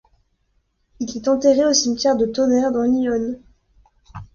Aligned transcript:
Il 0.99 1.15
est 1.15 1.27
enterré 1.27 1.63
au 1.63 1.73
cimetière 1.73 2.17
de 2.17 2.25
Tonnerre 2.25 2.71
dans 2.71 2.81
l'Yonne. 2.81 3.37